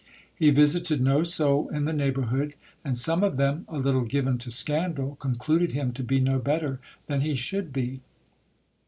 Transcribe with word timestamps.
He 0.33 0.49
visited 0.49 0.99
no 0.99 1.21
soul 1.21 1.69
in 1.69 1.85
the 1.85 1.93
neighbourhood, 1.93 2.55
and 2.83 2.97
some 2.97 3.21
of 3.23 3.37
them, 3.37 3.65
a 3.67 3.77
little 3.77 4.01
given 4.01 4.39
to 4.39 4.49
scan 4.49 4.95
dal, 4.95 5.13
concluded 5.19 5.73
him 5.73 5.91
to 5.93 6.03
be 6.03 6.19
no 6.19 6.39
better 6.39 6.79
than 7.05 7.21
he 7.21 7.35
should 7.35 7.71
be. 7.71 8.01